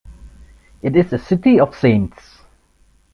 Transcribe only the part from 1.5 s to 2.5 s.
of saints.